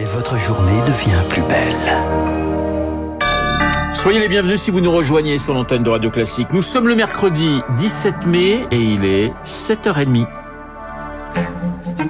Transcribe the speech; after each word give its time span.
et 0.00 0.04
votre 0.04 0.38
journée 0.38 0.80
devient 0.86 1.22
plus 1.28 1.42
belle. 1.42 1.74
Soyez 3.92 4.18
les 4.18 4.28
bienvenus 4.28 4.62
si 4.62 4.70
vous 4.70 4.80
nous 4.80 4.92
rejoignez 4.92 5.36
sur 5.36 5.52
l'antenne 5.52 5.82
de 5.82 5.90
Radio 5.90 6.10
Classique. 6.10 6.48
Nous 6.52 6.62
sommes 6.62 6.88
le 6.88 6.94
mercredi 6.94 7.60
17 7.76 8.26
mai 8.26 8.64
et 8.70 8.78
il 8.78 9.04
est 9.04 9.30
7h30. 9.44 10.26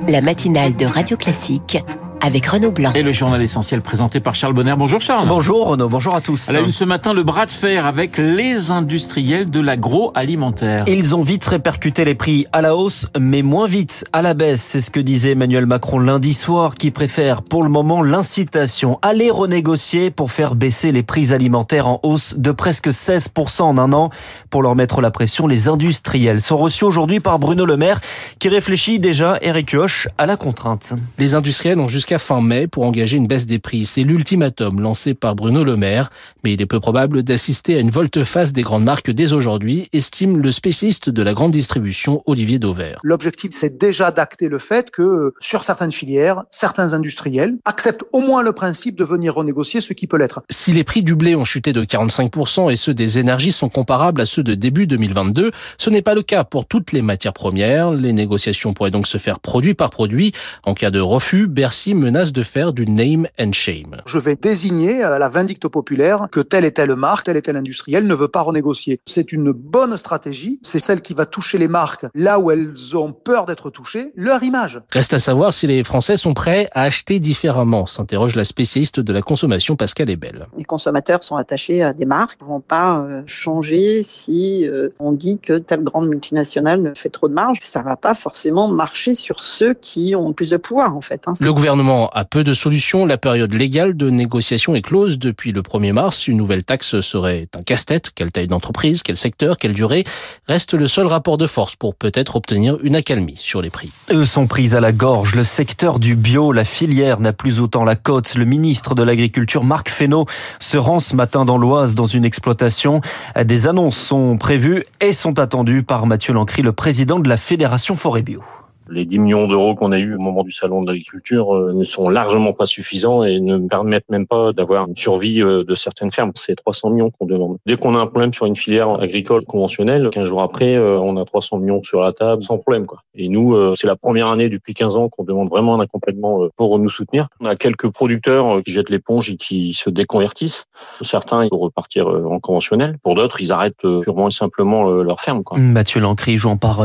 La 0.08 0.21
matinale 0.21 0.76
de 0.76 0.87
Radio 0.87 1.16
Classique 1.16 1.79
avec 2.21 2.46
Renaud 2.46 2.71
Blanc. 2.71 2.93
Et 2.95 3.02
le 3.02 3.12
journal 3.12 3.41
essentiel 3.43 3.80
présenté 3.80 4.20
par 4.20 4.34
Charles 4.34 4.52
Bonner. 4.52 4.75
Bonjour 4.77 5.00
Charles. 5.00 5.27
Bonjour 5.29 5.69
Renaud, 5.69 5.89
bonjour 5.89 6.14
à 6.14 6.20
tous. 6.20 6.48
À 6.48 6.52
la 6.52 6.61
une 6.61 6.73
ce 6.73 6.84
matin, 6.84 7.14
le 7.14 7.23
bras 7.23 7.46
de 7.46 7.50
fer 7.50 7.87
avec 7.87 8.19
les 8.19 8.70
industriels 8.70 9.48
de 9.48 9.61
l'agroalimentaire. 9.61 10.84
Ils 10.87 11.14
ont 11.14 11.23
vite 11.23 11.46
répercuté 11.46 12.05
les 12.05 12.14
prix 12.14 12.46
à 12.52 12.61
la 12.61 12.77
hausse, 12.77 13.06
mais 13.19 13.43
moins 13.43 13.66
vite 13.66 14.05
à 14.12 14.23
la 14.23 14.34
baisse. 14.34 14.62
C'est 14.62 14.80
ce 14.80 14.91
que 14.91 15.01
disait 15.01 15.33
Emmanuel 15.33 15.66
Macron 15.66 15.98
lundi 15.98 16.34
soir, 16.34 16.75
qui 16.75 16.91
préfère 16.91 17.43
pour 17.43 17.62
le 17.62 17.70
moment 17.70 18.02
l'incitation. 18.02 18.98
Aller 19.02 19.30
renégocier 19.30 20.10
pour 20.10 20.30
faire 20.30 20.55
baisser 20.55 20.93
les 20.93 21.02
prix 21.02 21.32
alimentaires 21.32 21.88
en 21.88 22.01
hausse 22.02 22.34
de 22.37 22.52
presque 22.52 22.88
16% 22.88 23.62
en 23.62 23.79
un 23.79 23.93
an. 23.93 24.10
Pour 24.51 24.62
leur 24.62 24.74
mettre 24.74 25.01
la 25.01 25.10
pression, 25.10 25.46
les 25.46 25.68
industriels 25.68 26.41
sont 26.41 26.59
reçus 26.59 26.84
aujourd'hui 26.84 27.21
par 27.21 27.38
Bruno 27.38 27.65
Le 27.65 27.77
Maire, 27.77 28.01
qui 28.38 28.48
réfléchit 28.48 28.98
déjà, 28.98 29.38
Eric 29.41 29.74
Hoche, 29.74 30.09
à 30.18 30.27
la 30.27 30.37
contrainte. 30.37 30.93
Les 31.18 31.34
industriels 31.34 31.79
ont 31.79 31.88
jusqu'à 31.88 32.09
fin 32.19 32.41
mai 32.41 32.66
pour 32.66 32.84
engager 32.84 33.16
une 33.16 33.27
baisse 33.27 33.46
des 33.46 33.59
prix. 33.59 33.84
C'est 33.84 34.02
l'ultimatum 34.02 34.80
lancé 34.80 35.14
par 35.14 35.34
Bruno 35.34 35.64
Le 35.64 35.77
Maire, 35.77 36.10
mais 36.45 36.55
il 36.55 36.62
est 36.62 36.66
peu 36.66 36.80
probable 36.80 37.23
d'assister 37.23 37.77
à 37.77 37.80
une 37.80 37.91
volte-face 37.91 38.52
des 38.52 38.62
grandes 38.62 38.84
marques 38.84 39.10
dès 39.10 39.32
aujourd'hui, 39.32 39.88
estime 39.92 40.38
le 40.38 40.51
spécialiste 40.51 41.10
de 41.10 41.23
la 41.23 41.32
grande 41.32 41.52
distribution 41.52 42.23
Olivier 42.27 42.59
Dauvert. 42.59 42.98
L'objectif, 43.02 43.51
c'est 43.52 43.78
déjà 43.78 44.10
d'acter 44.10 44.48
le 44.48 44.59
fait 44.59 44.91
que 44.91 45.34
sur 45.41 45.65
certaines 45.65 45.92
filières, 45.92 46.45
certains 46.51 46.92
industriels 46.92 47.56
acceptent 47.65 48.04
au 48.12 48.20
moins 48.20 48.42
le 48.42 48.52
principe 48.52 48.96
de 48.96 49.04
venir 49.04 49.34
renégocier 49.34 49.80
ce 49.80 49.92
qui 49.92 50.06
peut 50.06 50.16
l'être. 50.16 50.42
Si 50.51 50.73
les 50.73 50.85
prix 50.85 51.02
du 51.02 51.15
blé 51.15 51.35
ont 51.35 51.45
chuté 51.45 51.73
de 51.73 51.85
45% 51.85 52.70
et 52.70 52.76
ceux 52.76 52.95
des 52.95 53.18
énergies 53.18 53.52
sont 53.52 53.68
comparables 53.68 54.20
à 54.20 54.26
ceux 54.26 54.42
de 54.42 54.54
début 54.54 54.87
2022, 54.87 55.51
ce 55.79 55.90
n'est 55.90 56.02
pas 56.02 56.15
le 56.15 56.23
cas 56.23 56.45
pour 56.45 56.66
toutes 56.66 56.92
les 56.92 57.02
matières 57.02 57.32
premières. 57.32 57.90
Les 57.90 58.13
négociations 58.13 58.73
pourraient 58.73 58.90
donc 58.90 59.07
se 59.07 59.18
faire 59.18 59.40
produit 59.40 59.74
par 59.74 59.90
produit. 59.90 60.32
En 60.65 60.74
cas 60.74 60.90
de 60.90 61.01
refus, 61.01 61.46
Bercy 61.46 61.95
menace 62.01 62.32
de 62.32 62.43
faire 62.43 62.73
du 62.73 62.87
name 62.87 63.29
and 63.38 63.52
shame. 63.52 64.03
Je 64.06 64.19
vais 64.19 64.37
désigner 64.37 65.03
à 65.03 65.19
la 65.19 65.28
vindicte 65.28 65.69
populaire 65.69 66.28
que 66.31 66.41
telle 66.41 66.65
et 66.65 66.72
telle 66.72 66.94
marque, 66.97 67.26
tel 67.26 67.37
et 67.37 67.42
tel 67.42 67.56
industriel 67.56 68.06
ne 68.06 68.15
veut 68.15 68.28
pas 68.28 68.42
renégocier. 68.42 69.00
C'est 69.06 69.32
une 69.32 69.53
bonne 69.53 69.97
stratégie. 69.97 70.59
C'est 70.62 70.82
celle 70.82 71.00
qui 71.00 71.15
va 71.15 71.26
toucher 71.26 71.59
les 71.59 71.69
marques 71.69 72.06
là 72.15 72.38
où 72.38 72.50
elles 72.50 72.97
ont 72.97 73.12
peur 73.12 73.47
d'être 73.47 73.70
touchées, 73.70 74.12
leur 74.16 74.42
image. 74.42 74.81
Reste 74.91 75.15
à 75.15 75.19
savoir 75.19 75.53
si 75.53 75.66
les 75.66 75.84
Français 75.84 76.16
sont 76.16 76.34
prêts 76.34 76.69
à 76.72 76.82
acheter 76.82 77.19
différemment, 77.19 77.87
s'interroge 77.87 78.34
la 78.34 78.44
spécialiste 78.44 79.00
de 79.00 79.12
la 79.12 79.22
consommation 79.22 79.76
Pascal 79.76 80.10
Ebel. 80.10 80.47
Les 80.56 80.64
consommateurs 80.64 81.22
sont 81.22 81.37
attachés 81.37 81.82
à 81.82 81.92
des 81.92 82.06
marques, 82.06 82.38
ils 82.41 82.47
vont 82.47 82.60
pas 82.60 82.98
euh, 82.98 83.22
changer 83.26 84.03
si 84.03 84.66
euh, 84.69 84.88
on 84.98 85.12
dit 85.12 85.38
que 85.38 85.59
telle 85.59 85.82
grande 85.82 86.09
multinationale 86.09 86.92
fait 86.94 87.10
trop 87.10 87.28
de 87.28 87.34
marge. 87.34 87.59
Ça 87.62 87.82
va 87.82 87.97
pas 87.97 88.14
forcément 88.14 88.69
marcher 88.69 89.14
sur 89.14 89.42
ceux 89.42 89.75
qui 89.75 90.14
ont 90.14 90.32
plus 90.32 90.50
de 90.50 90.56
pouvoir 90.56 90.97
en 90.97 91.00
fait. 91.00 91.26
Hein. 91.26 91.32
Le 91.41 91.53
gouvernement 91.53 91.90
a 91.91 92.25
peu 92.25 92.44
de 92.44 92.55
solutions. 92.55 93.05
La 93.05 93.19
période 93.19 93.53
légale 93.53 93.97
de 93.97 94.10
négociation 94.10 94.75
est 94.75 94.83
close 94.83 95.19
depuis 95.19 95.53
le 95.53 95.62
1er 95.62 95.93
mars. 95.93 96.28
Une 96.28 96.37
nouvelle 96.37 96.62
taxe 96.62 97.00
serait 97.00 97.49
un 97.56 97.62
casse-tête. 97.62 98.10
Quelle 98.15 98.31
taille 98.31 98.47
d'entreprise, 98.47 99.03
quel 99.03 99.16
secteur, 99.16 99.56
quelle 99.56 99.75
durée 99.75 100.05
Reste 100.47 100.75
le 100.75 100.87
seul 100.87 101.06
rapport 101.06 101.37
de 101.37 101.47
force 101.47 101.77
pour 101.77 101.94
peut-être 101.94 102.37
obtenir 102.37 102.77
une 102.82 102.94
accalmie 102.94 103.37
sur 103.37 103.60
les 103.60 103.71
prix. 103.71 103.93
Eux 104.12 104.25
sont 104.25 104.47
pris 104.47 104.75
à 104.75 104.81
la 104.81 104.93
gorge. 104.93 105.34
Le 105.34 105.43
secteur 105.43 105.99
du 105.99 106.15
bio, 106.15 106.53
la 106.53 106.65
filière 106.65 107.19
n'a 107.19 107.32
plus 107.32 107.60
autant 107.60 107.84
la 107.84 107.97
cote. 107.97 108.34
Le 108.37 108.44
ministre 108.44 108.94
de 108.94 109.03
l'Agriculture, 109.03 109.65
Marc 109.65 109.88
Fesneau, 109.88 110.27
se 110.60 110.77
rend 110.77 111.00
ce 111.00 111.16
matin 111.16 111.44
dans 111.44 111.59
l'Oise 111.59 111.94
dans 111.94 112.06
une 112.06 112.25
exploitation. 112.25 113.00
Des 113.43 113.66
annonces 113.66 113.99
sont 113.99 114.38
prévues 114.38 114.84
et 115.00 115.12
sont 115.12 115.38
attendues 115.38 115.82
par 115.82 116.06
Mathieu 116.06 116.32
Lancry, 116.32 116.62
le 116.62 116.72
président 116.72 117.19
de 117.19 117.28
la 117.28 117.37
Fédération 117.37 117.97
Forêt 117.97 118.22
Bio 118.22 118.43
les 118.90 119.04
10 119.04 119.18
millions 119.20 119.48
d'euros 119.48 119.74
qu'on 119.74 119.92
a 119.92 119.98
eu 119.98 120.14
au 120.14 120.18
moment 120.18 120.42
du 120.42 120.52
salon 120.52 120.82
de 120.82 120.88
l'agriculture 120.88 121.54
euh, 121.54 121.72
ne 121.72 121.84
sont 121.84 122.08
largement 122.08 122.52
pas 122.52 122.66
suffisants 122.66 123.22
et 123.22 123.40
ne 123.40 123.58
permettent 123.58 124.08
même 124.10 124.26
pas 124.26 124.52
d'avoir 124.52 124.88
une 124.88 124.96
survie 124.96 125.42
euh, 125.42 125.64
de 125.64 125.74
certaines 125.74 126.10
fermes. 126.10 126.32
C'est 126.34 126.56
300 126.56 126.90
millions 126.90 127.10
qu'on 127.10 127.26
demande. 127.26 127.58
Dès 127.66 127.76
qu'on 127.76 127.94
a 127.94 127.98
un 127.98 128.06
problème 128.06 128.34
sur 128.34 128.46
une 128.46 128.56
filière 128.56 128.90
agricole 129.00 129.44
conventionnelle, 129.44 130.10
15 130.10 130.26
jours 130.26 130.42
après, 130.42 130.74
euh, 130.74 130.98
on 130.98 131.16
a 131.16 131.24
300 131.24 131.58
millions 131.58 131.82
sur 131.82 132.00
la 132.00 132.12
table 132.12 132.42
sans 132.42 132.58
problème. 132.58 132.86
Quoi. 132.86 133.02
Et 133.14 133.28
nous, 133.28 133.74
c'est 133.74 133.86
la 133.86 133.96
première 133.96 134.28
année 134.28 134.48
depuis 134.48 134.74
15 134.74 134.96
ans 134.96 135.08
qu'on 135.08 135.24
demande 135.24 135.48
vraiment 135.48 135.74
un 135.74 135.80
accompagnement 135.80 136.48
pour 136.56 136.78
nous 136.78 136.88
soutenir. 136.88 137.28
On 137.40 137.46
a 137.46 137.54
quelques 137.54 137.88
producteurs 137.88 138.62
qui 138.62 138.72
jettent 138.72 138.90
l'éponge 138.90 139.30
et 139.30 139.36
qui 139.36 139.74
se 139.74 139.90
déconvertissent. 139.90 140.64
Certains, 141.02 141.46
vont 141.50 141.58
repartir 141.58 142.08
en 142.08 142.38
conventionnel. 142.40 142.96
Pour 143.02 143.14
d'autres, 143.14 143.40
ils 143.40 143.52
arrêtent 143.52 143.86
purement 144.02 144.28
et 144.28 144.32
simplement 144.32 144.88
leur 144.88 145.20
ferme. 145.20 145.42
Quoi. 145.42 145.58
Mathieu 145.58 146.00
Lancry, 146.00 146.38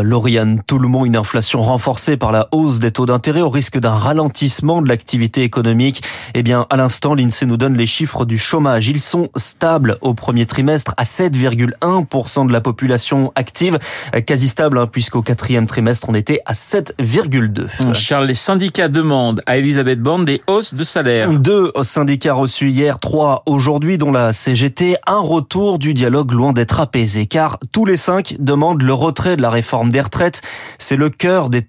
Lauriane 0.03 0.61
une 1.05 1.15
inflation 1.15 1.61
par 2.17 2.31
la 2.31 2.47
hausse 2.51 2.79
des 2.79 2.91
taux 2.91 3.05
d'intérêt 3.05 3.41
au 3.41 3.49
risque 3.49 3.79
d'un 3.79 3.93
ralentissement 3.93 4.81
de 4.81 4.89
l'activité 4.89 5.43
économique. 5.43 6.03
Eh 6.33 6.43
bien, 6.43 6.67
à 6.69 6.75
l'instant, 6.75 7.15
l'INSEE 7.15 7.45
nous 7.45 7.55
donne 7.57 7.77
les 7.77 7.85
chiffres 7.85 8.25
du 8.25 8.37
chômage. 8.37 8.87
Ils 8.87 9.01
sont 9.01 9.29
stables 9.37 9.97
au 10.01 10.13
premier 10.13 10.45
trimestre 10.45 10.93
à 10.97 11.03
7,1% 11.03 12.47
de 12.47 12.51
la 12.51 12.61
population 12.61 13.31
active, 13.35 13.79
quasi 14.25 14.47
stable 14.49 14.77
hein, 14.77 14.87
puisqu'au 14.91 15.21
quatrième 15.21 15.67
trimestre, 15.67 16.07
on 16.09 16.13
était 16.13 16.41
à 16.45 16.51
7,2. 16.51 17.93
Charles, 17.93 18.27
les 18.27 18.33
syndicats 18.33 18.89
demandent 18.89 19.41
à 19.45 19.57
Elisabeth 19.57 20.01
Borne 20.01 20.25
des 20.25 20.41
hausses 20.47 20.73
de 20.73 20.83
salaire. 20.83 21.31
Deux 21.31 21.71
syndicats 21.83 22.33
reçus 22.33 22.69
hier, 22.69 22.99
trois 22.99 23.43
aujourd'hui, 23.45 23.97
dont 23.97 24.11
la 24.11 24.33
CGT. 24.33 24.97
Un 25.07 25.19
retour 25.19 25.79
du 25.79 25.93
dialogue 25.93 26.33
loin 26.33 26.51
d'être 26.51 26.79
apaisé, 26.79 27.25
car 27.25 27.57
tous 27.71 27.85
les 27.85 27.97
cinq 27.97 28.35
demandent 28.39 28.83
le 28.83 28.93
retrait 28.93 29.37
de 29.37 29.41
la 29.41 29.49
réforme 29.49 29.89
des 29.89 30.01
retraites. 30.01 30.41
C'est 30.77 30.97
le 30.97 31.09
cœur 31.09 31.49
des 31.49 31.61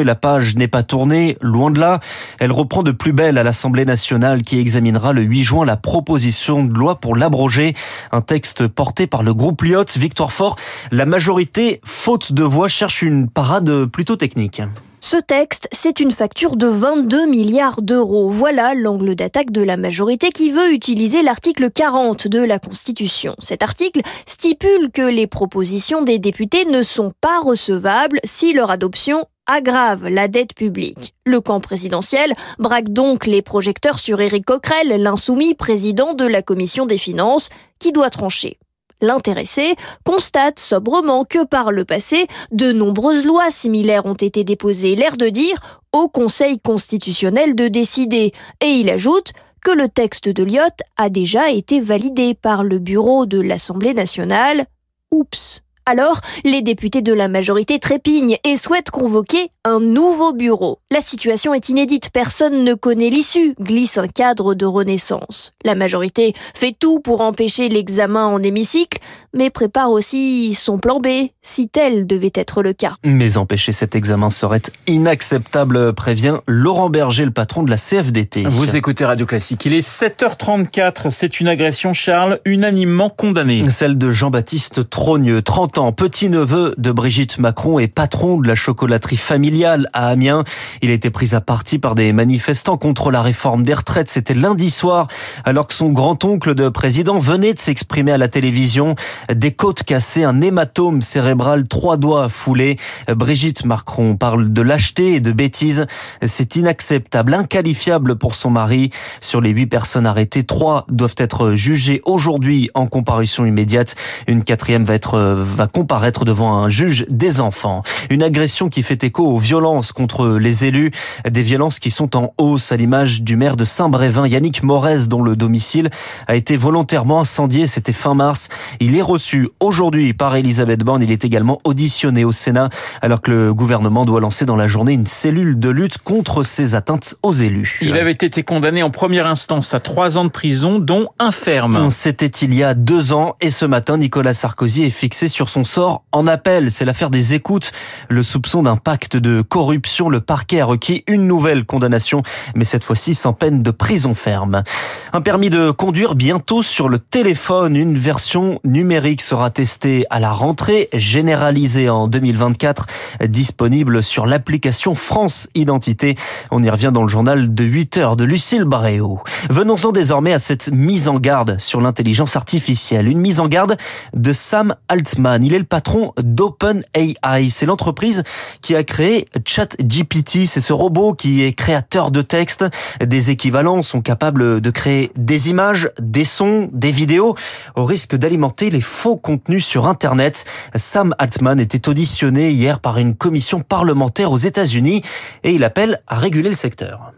et 0.00 0.04
la 0.04 0.14
page 0.14 0.56
n'est 0.56 0.68
pas 0.68 0.82
tournée, 0.82 1.36
loin 1.40 1.70
de 1.70 1.80
là. 1.80 2.00
Elle 2.38 2.52
reprend 2.52 2.82
de 2.82 2.92
plus 2.92 3.12
belle 3.12 3.38
à 3.38 3.42
l'Assemblée 3.42 3.84
nationale 3.84 4.42
qui 4.42 4.58
examinera 4.58 5.12
le 5.12 5.22
8 5.22 5.42
juin 5.42 5.64
la 5.64 5.76
proposition 5.76 6.64
de 6.64 6.74
loi 6.74 7.00
pour 7.00 7.16
l'abroger. 7.16 7.74
Un 8.12 8.20
texte 8.20 8.68
porté 8.68 9.06
par 9.06 9.22
le 9.22 9.34
groupe 9.34 9.62
Lyotte, 9.62 9.96
Victoire 9.96 10.32
Fort. 10.32 10.56
La 10.92 11.06
majorité, 11.06 11.80
faute 11.84 12.32
de 12.32 12.44
voix, 12.44 12.68
cherche 12.68 13.02
une 13.02 13.28
parade 13.28 13.86
plutôt 13.86 14.16
technique. 14.16 14.62
Ce 15.04 15.18
texte, 15.18 15.68
c'est 15.70 16.00
une 16.00 16.12
facture 16.12 16.56
de 16.56 16.66
22 16.66 17.26
milliards 17.26 17.82
d'euros. 17.82 18.30
Voilà 18.30 18.72
l'angle 18.72 19.14
d'attaque 19.14 19.50
de 19.50 19.60
la 19.60 19.76
majorité 19.76 20.30
qui 20.30 20.50
veut 20.50 20.72
utiliser 20.72 21.22
l'article 21.22 21.70
40 21.70 22.26
de 22.26 22.38
la 22.38 22.58
Constitution. 22.58 23.36
Cet 23.38 23.62
article 23.62 24.00
stipule 24.24 24.90
que 24.90 25.02
les 25.02 25.26
propositions 25.26 26.00
des 26.00 26.18
députés 26.18 26.64
ne 26.64 26.82
sont 26.82 27.12
pas 27.20 27.38
recevables 27.40 28.18
si 28.24 28.54
leur 28.54 28.70
adoption 28.70 29.26
aggrave 29.46 30.08
la 30.08 30.28
dette 30.28 30.54
publique. 30.54 31.14
Le 31.24 31.40
camp 31.40 31.60
présidentiel 31.60 32.34
braque 32.58 32.90
donc 32.90 33.26
les 33.26 33.42
projecteurs 33.42 33.98
sur 33.98 34.20
Éric 34.20 34.46
Coquerel, 34.46 35.00
l'insoumis 35.00 35.54
président 35.54 36.14
de 36.14 36.24
la 36.24 36.42
commission 36.42 36.86
des 36.86 36.98
finances, 36.98 37.48
qui 37.78 37.92
doit 37.92 38.10
trancher. 38.10 38.58
L'intéressé 39.00 39.74
constate 40.04 40.58
sobrement 40.58 41.24
que 41.24 41.44
par 41.44 41.72
le 41.72 41.84
passé, 41.84 42.26
de 42.52 42.72
nombreuses 42.72 43.24
lois 43.24 43.50
similaires 43.50 44.06
ont 44.06 44.14
été 44.14 44.44
déposées, 44.44 44.96
l'air 44.96 45.16
de 45.16 45.28
dire 45.28 45.82
au 45.92 46.08
Conseil 46.08 46.58
constitutionnel 46.58 47.54
de 47.54 47.68
décider. 47.68 48.32
Et 48.60 48.70
il 48.70 48.88
ajoute 48.88 49.32
que 49.64 49.72
le 49.72 49.88
texte 49.88 50.28
de 50.28 50.44
Lyotte 50.44 50.80
a 50.96 51.08
déjà 51.08 51.50
été 51.50 51.80
validé 51.80 52.34
par 52.34 52.62
le 52.62 52.78
bureau 52.78 53.26
de 53.26 53.40
l'Assemblée 53.40 53.94
nationale. 53.94 54.66
Oups. 55.10 55.63
Alors, 55.86 56.20
les 56.44 56.62
députés 56.62 57.02
de 57.02 57.12
la 57.12 57.28
majorité 57.28 57.78
trépignent 57.78 58.38
et 58.42 58.56
souhaitent 58.56 58.90
convoquer 58.90 59.50
un 59.64 59.80
nouveau 59.80 60.32
bureau. 60.32 60.78
La 60.90 61.02
situation 61.02 61.52
est 61.52 61.68
inédite, 61.68 62.08
personne 62.10 62.64
ne 62.64 62.72
connaît 62.72 63.10
l'issue, 63.10 63.54
glisse 63.60 63.98
un 63.98 64.08
cadre 64.08 64.54
de 64.54 64.64
renaissance. 64.64 65.52
La 65.62 65.74
majorité 65.74 66.32
fait 66.54 66.74
tout 66.78 67.00
pour 67.00 67.20
empêcher 67.20 67.68
l'examen 67.68 68.24
en 68.24 68.42
hémicycle, 68.42 68.98
mais 69.34 69.50
prépare 69.50 69.90
aussi 69.90 70.54
son 70.54 70.78
plan 70.78 71.00
B, 71.00 71.08
si 71.42 71.68
tel 71.68 72.06
devait 72.06 72.32
être 72.34 72.62
le 72.62 72.72
cas. 72.72 72.94
Mais 73.04 73.36
empêcher 73.36 73.72
cet 73.72 73.94
examen 73.94 74.30
serait 74.30 74.62
inacceptable, 74.86 75.92
prévient 75.92 76.38
Laurent 76.46 76.88
Berger, 76.88 77.26
le 77.26 77.30
patron 77.30 77.62
de 77.62 77.68
la 77.68 77.76
CFDT. 77.76 78.44
Vous 78.46 78.74
écoutez 78.74 79.04
Radio 79.04 79.26
Classique, 79.26 79.66
il 79.66 79.74
est 79.74 79.86
7h34, 79.86 81.10
c'est 81.10 81.40
une 81.40 81.48
agression, 81.48 81.92
Charles, 81.92 82.40
unanimement 82.46 83.10
condamnée. 83.10 83.68
Celle 83.70 83.98
de 83.98 84.10
Jean-Baptiste 84.10 84.88
Trogneux, 84.88 85.42
30 85.42 85.73
50 85.74 85.78
ans, 85.78 85.92
petit-neveu 85.92 86.74
de 86.78 86.92
Brigitte 86.92 87.38
Macron 87.38 87.80
et 87.80 87.88
patron 87.88 88.38
de 88.38 88.46
la 88.46 88.54
chocolaterie 88.54 89.16
familiale 89.16 89.88
à 89.92 90.08
Amiens. 90.08 90.44
Il 90.82 90.90
a 90.90 90.92
été 90.92 91.10
pris 91.10 91.34
à 91.34 91.40
partie 91.40 91.78
par 91.80 91.96
des 91.96 92.12
manifestants 92.12 92.76
contre 92.76 93.10
la 93.10 93.22
réforme 93.22 93.64
des 93.64 93.74
retraites. 93.74 94.08
C'était 94.08 94.34
lundi 94.34 94.70
soir, 94.70 95.08
alors 95.44 95.66
que 95.66 95.74
son 95.74 95.90
grand-oncle 95.90 96.54
de 96.54 96.68
président 96.68 97.18
venait 97.18 97.54
de 97.54 97.58
s'exprimer 97.58 98.12
à 98.12 98.18
la 98.18 98.28
télévision. 98.28 98.94
Des 99.32 99.50
côtes 99.50 99.82
cassées, 99.82 100.22
un 100.22 100.40
hématome 100.40 101.00
cérébral, 101.00 101.66
trois 101.66 101.96
doigts 101.96 102.28
foulés. 102.28 102.76
Brigitte 103.08 103.64
Macron 103.64 104.16
parle 104.16 104.52
de 104.52 104.62
lâcheté 104.62 105.14
et 105.14 105.20
de 105.20 105.32
bêtises. 105.32 105.86
C'est 106.24 106.54
inacceptable, 106.54 107.34
inqualifiable 107.34 108.16
pour 108.16 108.36
son 108.36 108.50
mari. 108.50 108.90
Sur 109.20 109.40
les 109.40 109.50
huit 109.50 109.66
personnes 109.66 110.06
arrêtées, 110.06 110.44
trois 110.44 110.84
doivent 110.88 111.16
être 111.18 111.54
jugées 111.54 112.00
aujourd'hui 112.04 112.70
en 112.74 112.86
comparution 112.86 113.44
immédiate. 113.44 113.96
Une 114.28 114.44
quatrième 114.44 114.84
va 114.84 114.94
être 114.94 115.18
va 115.18 115.63
comparaître 115.66 116.24
devant 116.24 116.56
un 116.56 116.68
juge 116.68 117.06
des 117.08 117.40
enfants. 117.40 117.82
Une 118.10 118.22
agression 118.22 118.68
qui 118.68 118.82
fait 118.82 119.04
écho 119.04 119.24
aux 119.24 119.38
violences 119.38 119.92
contre 119.92 120.38
les 120.38 120.64
élus, 120.64 120.90
des 121.28 121.42
violences 121.42 121.78
qui 121.78 121.90
sont 121.90 122.16
en 122.16 122.34
hausse 122.38 122.72
à 122.72 122.76
l'image 122.76 123.22
du 123.22 123.36
maire 123.36 123.56
de 123.56 123.64
Saint-Brévin, 123.64 124.26
Yannick 124.26 124.62
Morez, 124.62 125.06
dont 125.06 125.22
le 125.22 125.36
domicile 125.36 125.90
a 126.26 126.36
été 126.36 126.56
volontairement 126.56 127.20
incendié. 127.20 127.66
C'était 127.66 127.92
fin 127.92 128.14
mars. 128.14 128.48
Il 128.80 128.96
est 128.96 129.02
reçu 129.02 129.48
aujourd'hui 129.60 130.14
par 130.14 130.36
Elisabeth 130.36 130.84
Borne. 130.84 131.02
Il 131.02 131.10
est 131.10 131.24
également 131.24 131.60
auditionné 131.64 132.24
au 132.24 132.32
Sénat 132.32 132.68
alors 133.02 133.20
que 133.20 133.30
le 133.30 133.54
gouvernement 133.54 134.04
doit 134.04 134.20
lancer 134.20 134.44
dans 134.44 134.56
la 134.56 134.68
journée 134.68 134.92
une 134.92 135.06
cellule 135.06 135.58
de 135.58 135.68
lutte 135.68 135.98
contre 135.98 136.42
ces 136.42 136.74
atteintes 136.74 137.14
aux 137.22 137.32
élus. 137.32 137.78
Il 137.82 137.96
avait 137.96 138.12
été 138.12 138.42
condamné 138.42 138.82
en 138.82 138.90
première 138.90 139.26
instance 139.26 139.74
à 139.74 139.80
trois 139.80 140.18
ans 140.18 140.24
de 140.24 140.30
prison, 140.30 140.78
dont 140.78 141.08
un 141.18 141.30
ferme. 141.30 141.90
C'était 141.90 142.26
il 142.26 142.54
y 142.54 142.62
a 142.62 142.74
deux 142.74 143.12
ans 143.12 143.36
et 143.40 143.50
ce 143.50 143.64
matin, 143.64 143.98
Nicolas 143.98 144.34
Sarkozy 144.34 144.84
est 144.84 144.90
fixé 144.90 145.28
sur 145.28 145.48
son 145.54 145.62
sort 145.62 146.02
en 146.10 146.26
appel. 146.26 146.72
C'est 146.72 146.84
l'affaire 146.84 147.10
des 147.10 147.32
écoutes. 147.32 147.70
Le 148.08 148.24
soupçon 148.24 148.64
d'un 148.64 148.76
pacte 148.76 149.16
de 149.16 149.40
corruption. 149.40 150.08
Le 150.08 150.20
parquet 150.20 150.60
a 150.60 150.64
requis 150.64 151.04
une 151.06 151.28
nouvelle 151.28 151.64
condamnation, 151.64 152.24
mais 152.56 152.64
cette 152.64 152.82
fois-ci 152.82 153.14
sans 153.14 153.34
peine 153.34 153.62
de 153.62 153.70
prison 153.70 154.14
ferme. 154.14 154.64
Un 155.12 155.20
permis 155.20 155.50
de 155.50 155.70
conduire 155.70 156.16
bientôt 156.16 156.64
sur 156.64 156.88
le 156.88 156.98
téléphone. 156.98 157.76
Une 157.76 157.96
version 157.96 158.58
numérique 158.64 159.22
sera 159.22 159.50
testée 159.50 160.06
à 160.10 160.18
la 160.18 160.32
rentrée, 160.32 160.88
généralisée 160.92 161.88
en 161.88 162.08
2024, 162.08 162.86
disponible 163.28 164.02
sur 164.02 164.26
l'application 164.26 164.96
France 164.96 165.48
Identité. 165.54 166.16
On 166.50 166.64
y 166.64 166.70
revient 166.70 166.90
dans 166.92 167.02
le 167.02 167.08
journal 167.08 167.54
de 167.54 167.62
8 167.62 167.96
heures 167.98 168.16
de 168.16 168.24
Lucille 168.24 168.64
Barréo. 168.64 169.20
Venons-en 169.50 169.92
désormais 169.92 170.32
à 170.32 170.40
cette 170.40 170.68
mise 170.72 171.06
en 171.06 171.20
garde 171.20 171.60
sur 171.60 171.80
l'intelligence 171.80 172.34
artificielle. 172.34 173.06
Une 173.06 173.20
mise 173.20 173.38
en 173.38 173.46
garde 173.46 173.76
de 174.14 174.32
Sam 174.32 174.74
Altman. 174.88 175.43
Il 175.44 175.52
est 175.52 175.58
le 175.58 175.64
patron 175.64 176.14
d'OpenAI. 176.16 177.50
C'est 177.50 177.66
l'entreprise 177.66 178.22
qui 178.62 178.74
a 178.74 178.82
créé 178.82 179.26
ChatGPT. 179.44 180.46
C'est 180.46 180.62
ce 180.62 180.72
robot 180.72 181.12
qui 181.12 181.42
est 181.42 181.52
créateur 181.52 182.10
de 182.10 182.22
textes. 182.22 182.64
Des 183.04 183.28
équivalents 183.28 183.82
sont 183.82 184.00
capables 184.00 184.62
de 184.62 184.70
créer 184.70 185.12
des 185.16 185.50
images, 185.50 185.90
des 186.00 186.24
sons, 186.24 186.70
des 186.72 186.90
vidéos, 186.90 187.34
au 187.76 187.84
risque 187.84 188.16
d'alimenter 188.16 188.70
les 188.70 188.80
faux 188.80 189.18
contenus 189.18 189.66
sur 189.66 189.86
Internet. 189.86 190.46
Sam 190.76 191.14
Altman 191.18 191.60
était 191.60 191.90
auditionné 191.90 192.50
hier 192.50 192.80
par 192.80 192.96
une 192.96 193.14
commission 193.14 193.60
parlementaire 193.60 194.32
aux 194.32 194.38
États-Unis 194.38 195.02
et 195.42 195.52
il 195.52 195.62
appelle 195.62 196.00
à 196.06 196.16
réguler 196.16 196.48
le 196.48 196.56
secteur. 196.56 197.12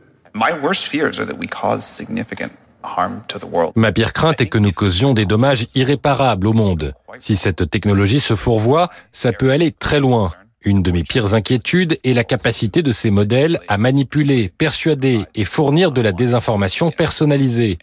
Ma 3.75 3.93
pire 3.93 4.13
crainte 4.13 4.41
est 4.41 4.47
que 4.47 4.59
nous 4.59 4.73
causions 4.73 5.15
des 5.15 5.27
dommages 5.27 5.67
irréparables 5.75 6.47
au 6.47 6.53
monde. 6.53 6.95
Si 7.19 7.37
cette 7.37 7.71
technologie 7.71 8.21
se 8.21 8.37
fourvoie, 8.37 8.91
ça 9.13 9.33
peut 9.33 9.51
aller 9.51 9.73
très 9.73 10.01
loin. 10.01 10.31
Une 10.65 10.83
de 10.83 10.91
mes 10.91 11.05
pires 11.05 11.35
inquiétudes 11.35 11.97
est 12.03 12.13
la 12.13 12.25
capacité 12.25 12.83
de 12.83 12.91
ces 12.91 13.11
modèles 13.11 13.61
à 13.69 13.79
manipuler, 13.79 14.53
persuader 14.59 15.21
et 15.35 15.45
fournir 15.45 15.93
de 15.93 16.01
la 16.01 16.13
désinformation 16.13 16.91
personnalisée. 16.91 17.79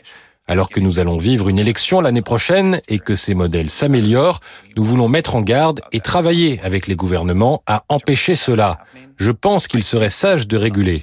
Alors 0.46 0.70
que 0.70 0.82
nous 0.82 1.00
allons 1.00 1.18
vivre 1.18 1.48
une 1.48 1.60
élection 1.60 2.02
l'année 2.02 2.22
prochaine 2.22 2.82
et 2.90 3.00
que 3.00 3.16
ces 3.16 3.34
modèles 3.34 3.70
s'améliorent, 3.70 4.42
nous 4.76 4.84
voulons 4.84 5.08
mettre 5.08 5.38
en 5.38 5.42
garde 5.42 5.80
et 5.94 6.02
travailler 6.02 6.60
avec 6.66 6.88
les 6.88 6.98
gouvernements 6.98 7.64
à 7.66 7.86
empêcher 7.88 8.36
cela. 8.36 8.80
Je 9.18 9.32
pense 9.32 9.68
qu'il 9.68 9.84
serait 9.84 10.10
sage 10.10 10.48
de 10.48 10.58
réguler. 10.58 11.02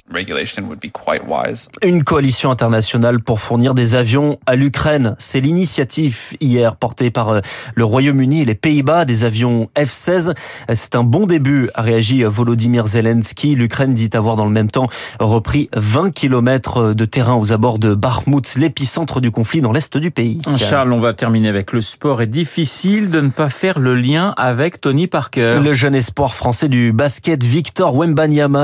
Une 1.83 2.03
coalition 2.03 2.51
internationale 2.51 3.19
pour 3.19 3.39
fournir 3.39 3.73
des 3.73 3.95
avions 3.95 4.37
à 4.45 4.55
l'Ukraine. 4.55 5.15
C'est 5.19 5.39
l'initiative 5.39 6.19
hier 6.39 6.75
portée 6.75 7.11
par 7.11 7.29
euh, 7.29 7.39
le 7.75 7.85
Royaume-Uni 7.85 8.41
et 8.41 8.45
les 8.45 8.55
Pays-Bas, 8.55 9.05
des 9.05 9.23
avions 9.23 9.69
F-16. 9.75 10.35
C'est 10.73 10.95
un 10.95 11.03
bon 11.03 11.25
début, 11.25 11.69
a 11.73 11.81
réagi 11.81 12.23
Volodymyr 12.23 12.85
Zelensky. 12.85 13.55
L'Ukraine 13.55 13.93
dit 13.93 14.09
avoir 14.13 14.35
dans 14.35 14.45
le 14.45 14.51
même 14.51 14.69
temps 14.69 14.87
repris 15.19 15.69
20 15.75 16.11
km 16.11 16.93
de 16.93 17.05
terrain 17.05 17.35
aux 17.35 17.51
abords 17.51 17.79
de 17.79 17.95
Bakhmut, 17.95 18.55
l'épicentre 18.55 19.21
du 19.21 19.31
conflit 19.31 19.61
dans 19.61 19.71
l'est 19.71 19.97
du 19.97 20.11
pays. 20.11 20.41
Charles, 20.57 20.93
on 20.93 20.99
va 20.99 21.13
terminer 21.13 21.49
avec 21.49 21.71
le 21.71 21.81
sport. 21.81 22.21
Est 22.21 22.27
difficile 22.27 23.09
de 23.09 23.21
ne 23.21 23.29
pas 23.29 23.49
faire 23.49 23.79
le 23.79 23.95
lien 23.95 24.33
avec 24.37 24.79
Tony 24.79 25.07
Parker. 25.07 25.59
Le 25.61 25.73
jeune 25.73 25.95
espoir 25.95 26.35
français 26.35 26.69
du 26.69 26.93
basket 26.93 27.43
Victor 27.43 27.95
Wembanyama 27.95 28.10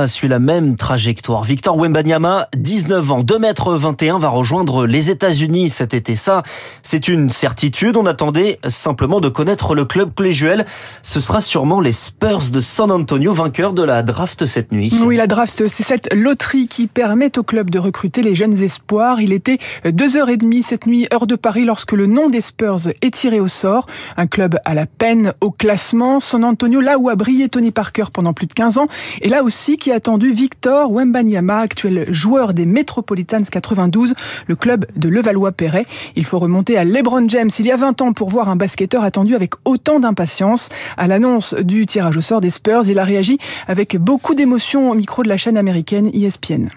suit 0.08 0.28
la 0.28 0.40
même 0.40 0.76
trajectoire. 0.76 1.44
Victor 1.44 1.78
Wembanyama, 1.78 2.48
19 2.56 3.12
ans, 3.12 3.24
2 3.24 3.40
mètres 3.40 3.74
21, 3.74 4.20
va 4.20 4.30
rejoindre 4.30 4.86
les 4.86 5.10
États-Unis 5.10 5.70
cet 5.70 5.94
été. 5.94 6.16
Ça, 6.16 6.44
c'est 6.84 7.08
une 7.08 7.30
certitude. 7.30 7.98
On 7.98 8.06
attendait 8.06 8.60
simplement 8.68 9.20
de 9.20 9.30
connaître 9.30 9.76
le 9.76 9.86
club 9.86 10.14
collégial. 10.14 10.66
Ce 11.02 11.20
sera 11.20 11.42
sûrement 11.42 11.80
les 11.80 11.92
Spurs 11.92 12.50
de 12.52 12.60
San 12.60 12.92
Antonio, 12.92 13.34
vainqueurs 13.34 13.74
de 13.74 13.84
la 13.84 14.04
draft 14.04 14.46
cette 14.46 14.72
nuit. 14.72 14.94
Oui, 15.02 15.16
la 15.16 15.28
draft, 15.28 15.64
c'est 15.68 15.84
cette 15.84 16.14
loterie 16.14 16.68
qui 16.68 16.88
permet 16.88 17.38
au 17.38 17.44
club 17.44 17.70
de 17.70 17.80
recruter 17.80 18.22
les 18.22 18.36
jeunes 18.36 18.62
espoirs. 18.62 19.22
Il 19.22 19.34
était 19.34 19.58
2h30 19.86 20.64
cette 20.64 20.86
nuit, 20.86 21.08
heure 21.14 21.28
de 21.28 21.36
Paris, 21.36 21.66
lorsque 21.66 21.94
le 21.94 22.06
nom 22.06 22.30
des 22.30 22.42
Spurs 22.42 22.88
est 23.02 23.14
tiré 23.14 23.40
au 23.40 23.48
sort. 23.48 23.86
Un 24.18 24.28
club 24.28 24.60
à 24.66 24.74
la 24.74 24.86
peine 24.86 25.34
au 25.42 25.52
classement. 25.52 26.20
San 26.20 26.44
Antonio, 26.44 26.82
là 26.82 26.98
où 26.98 27.10
a 27.10 27.16
brillé 27.16 27.50
Tony 27.50 27.72
Parker 27.72 28.06
pendant 28.12 28.34
plus 28.34 28.48
de 28.48 28.54
15 28.54 28.78
ans. 28.78 28.88
Là 29.30 29.44
aussi 29.44 29.78
qui 29.78 29.92
a 29.92 29.96
attendu 29.96 30.32
Victor 30.32 30.92
Wembanyama, 30.92 31.60
actuel 31.60 32.06
joueur 32.14 32.54
des 32.54 32.66
Metropolitans 32.66 33.44
92, 33.44 34.14
le 34.48 34.56
club 34.56 34.86
de 34.96 35.10
Levallois-Perret. 35.10 35.86
Il 36.16 36.26
faut 36.26 36.40
remonter 36.40 36.78
à 36.78 36.84
LeBron 36.84 37.28
James 37.28 37.50
il 37.60 37.66
y 37.66 37.72
a 37.72 37.78
20 37.78 38.02
ans 38.02 38.14
pour 38.14 38.30
voir 38.30 38.50
un 38.50 38.56
basketteur 38.56 39.04
attendu 39.04 39.36
avec 39.36 39.54
autant 39.66 40.00
d'impatience. 40.00 40.70
À 40.98 41.08
l'annonce 41.08 41.54
du 41.54 41.86
tirage 41.86 42.18
au 42.18 42.22
sort 42.22 42.42
des 42.42 42.50
Spurs, 42.50 42.90
il 42.90 43.00
a 43.00 43.04
réagi 43.04 43.38
avec 43.68 43.98
beaucoup 43.98 44.36
d'émotion 44.36 44.92
au 44.92 44.94
micro 44.94 45.24
de 45.24 45.30
la 45.30 45.38
chaîne 45.38 45.58
américaine 45.58 46.10
ESPN. 46.14 46.70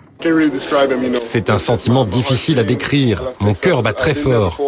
C'est 1.24 1.50
un 1.50 1.58
sentiment 1.58 2.04
difficile 2.04 2.58
à 2.58 2.64
décrire. 2.64 3.22
Mon 3.40 3.52
cœur 3.54 3.82
bat 3.82 3.92
très 3.92 4.14
fort. 4.14 4.58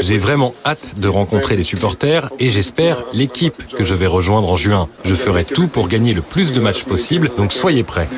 J'ai 0.00 0.18
vraiment 0.18 0.54
hâte 0.64 0.98
de 0.98 1.08
rencontrer 1.08 1.56
les 1.56 1.62
supporters 1.62 2.30
et 2.38 2.50
j'espère 2.50 3.02
l'équipe 3.12 3.74
que 3.74 3.84
je 3.84 3.94
vais 3.94 4.06
rejoindre 4.06 4.50
en 4.50 4.56
juin. 4.56 4.88
Je 5.04 5.14
ferai 5.14 5.44
tout 5.44 5.66
pour 5.66 5.88
gagner 5.88 6.14
le 6.14 6.22
plus 6.22 6.52
de 6.52 6.60
matchs 6.60 6.84
possible, 6.84 7.30
donc 7.36 7.52
soyez 7.52 7.82
prêts. 7.82 8.08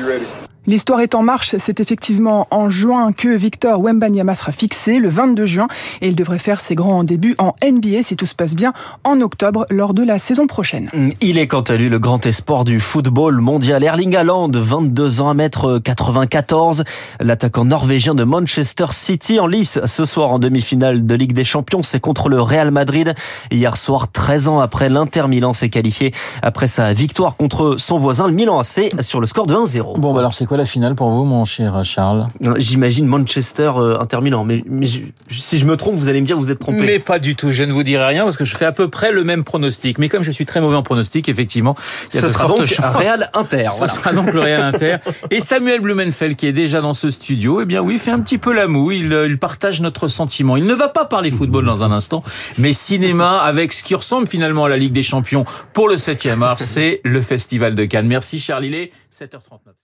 L'histoire 0.67 0.99
est 0.99 1.15
en 1.15 1.23
marche. 1.23 1.55
C'est 1.57 1.79
effectivement 1.79 2.47
en 2.51 2.69
juin 2.69 3.11
que 3.11 3.29
Victor 3.29 3.81
Wembanyama 3.81 4.35
sera 4.35 4.51
fixé, 4.51 4.99
le 4.99 5.09
22 5.09 5.45
juin, 5.45 5.67
et 6.01 6.07
il 6.09 6.15
devrait 6.15 6.39
faire 6.39 6.59
ses 6.59 6.75
grands 6.75 7.03
débuts 7.03 7.35
en 7.37 7.53
NBA, 7.63 8.03
si 8.03 8.15
tout 8.15 8.25
se 8.25 8.35
passe 8.35 8.55
bien, 8.55 8.73
en 9.03 9.21
octobre, 9.21 9.65
lors 9.69 9.93
de 9.93 10.03
la 10.03 10.19
saison 10.19 10.47
prochaine. 10.47 10.89
Il 11.21 11.37
est 11.37 11.47
quant 11.47 11.61
à 11.61 11.75
lui 11.75 11.89
le 11.89 11.97
grand 11.97 12.25
espoir 12.25 12.65
du 12.65 12.79
football 12.79 13.39
mondial. 13.39 13.83
Erling 13.83 14.15
Haaland, 14.15 14.51
22 14.53 15.21
ans, 15.21 15.33
1m94, 15.33 16.83
l'attaquant 17.19 17.65
norvégien 17.65 18.13
de 18.13 18.23
Manchester 18.23 18.87
City 18.91 19.39
en 19.39 19.47
lice 19.47 19.79
ce 19.85 20.05
soir 20.05 20.29
en 20.29 20.39
demi-finale 20.39 21.05
de 21.05 21.15
Ligue 21.15 21.33
des 21.33 21.45
Champions. 21.45 21.83
C'est 21.83 21.99
contre 21.99 22.29
le 22.29 22.41
Real 22.41 22.71
Madrid. 22.71 23.15
Hier 23.51 23.77
soir, 23.77 24.11
13 24.11 24.47
ans 24.49 24.59
après, 24.59 24.89
l'Inter 24.89 25.27
Milan 25.27 25.53
s'est 25.53 25.69
qualifié 25.69 26.13
après 26.41 26.67
sa 26.67 26.93
victoire 26.93 27.37
contre 27.37 27.75
son 27.77 27.97
voisin, 27.97 28.27
le 28.27 28.33
Milan 28.33 28.59
AC, 28.59 28.91
sur 29.01 29.21
le 29.21 29.25
score 29.25 29.47
de 29.47 29.55
1-0. 29.55 29.97
Bon, 29.99 30.13
bah 30.13 30.19
alors 30.19 30.33
c'est 30.33 30.45
quoi 30.49 30.57
la 30.57 30.65
finale 30.65 30.95
pour 30.95 31.11
vous, 31.11 31.25
mon 31.25 31.45
cher 31.45 31.85
Charles 31.85 32.27
J'imagine 32.57 33.05
Manchester 33.05 33.71
euh, 33.77 33.99
Inter 33.99 34.19
Milan, 34.21 34.43
mais, 34.43 34.63
mais 34.67 34.87
je- 34.87 35.01
si 35.29 35.59
je 35.59 35.65
me 35.65 35.77
trompe, 35.77 35.95
vous 35.95 36.09
allez 36.09 36.19
me 36.19 36.25
dire 36.25 36.35
que 36.37 36.41
vous 36.41 36.49
êtes 36.51 36.57
trompé. 36.59 36.81
Mais 36.81 36.97
pas 36.99 37.19
du 37.19 37.35
tout, 37.35 37.51
je 37.51 37.61
ne 37.63 37.71
vous 37.71 37.83
dirai 37.83 38.03
rien 38.07 38.23
parce 38.23 38.35
que 38.35 38.45
je 38.45 38.55
fais 38.55 38.65
à 38.65 38.71
peu 38.71 38.87
près 38.89 39.11
le 39.11 39.23
même 39.23 39.43
pronostic. 39.43 39.99
Mais 39.99 40.09
comme 40.09 40.23
je 40.23 40.31
suis 40.31 40.45
très 40.47 40.59
mauvais 40.59 40.75
en 40.75 40.81
pronostic, 40.81 41.29
effectivement, 41.29 41.75
il 42.11 42.15
y 42.15 42.17
a 42.17 42.21
Ce 42.21 42.25
de 42.25 42.31
sera 42.31 42.47
donc 42.47 42.65
chances. 42.65 42.79
Real 42.95 43.29
Inter. 43.35 43.67
Ce 43.71 43.77
voilà. 43.77 43.93
sera 43.93 44.11
donc 44.11 44.33
le 44.33 44.39
Real 44.39 44.63
Inter. 44.63 44.97
Et 45.29 45.39
Samuel 45.39 45.81
Blumenfeld, 45.81 46.35
qui 46.35 46.47
est 46.47 46.51
déjà 46.53 46.81
dans 46.81 46.95
ce 46.95 47.09
studio, 47.11 47.61
eh 47.61 47.65
bien 47.65 47.81
oui, 47.81 47.99
fait 47.99 48.09
un 48.11 48.19
petit 48.19 48.39
peu 48.39 48.51
la 48.51 48.67
moue. 48.67 48.91
Il, 48.91 49.13
euh, 49.13 49.27
il 49.27 49.37
partage 49.37 49.81
notre 49.81 50.07
sentiment. 50.07 50.57
Il 50.57 50.65
ne 50.65 50.73
va 50.73 50.89
pas 50.89 51.05
parler 51.05 51.29
football 51.29 51.63
dans 51.65 51.83
un 51.83 51.91
instant, 51.91 52.23
mais 52.57 52.73
cinéma 52.73 53.37
avec 53.37 53.71
ce 53.71 53.83
qui 53.83 53.93
ressemble 53.93 54.27
finalement 54.27 54.65
à 54.65 54.69
la 54.69 54.77
Ligue 54.77 54.93
des 54.93 55.03
Champions 55.03 55.45
pour 55.73 55.87
le 55.87 55.95
7e 55.97 56.41
art, 56.41 56.59
c'est 56.59 57.01
le 57.03 57.21
Festival 57.21 57.75
de 57.75 57.85
Cannes. 57.85 58.07
Merci 58.07 58.39
Charles, 58.39 58.65
il 58.65 58.73
est 58.73 58.91
7h39. 59.13 59.79